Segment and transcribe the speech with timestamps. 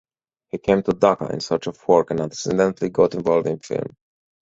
[0.49, 3.95] He came to Dhaka in search of work and accidentally got involved in film.